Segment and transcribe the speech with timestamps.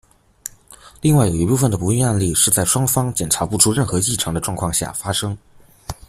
[1.01, 5.37] 另外有一部分的不孕案例是在双方检查不出任何异常的状况下发生。